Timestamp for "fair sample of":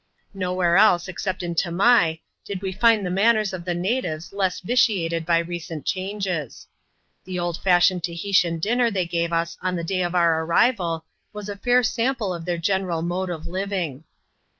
11.55-12.45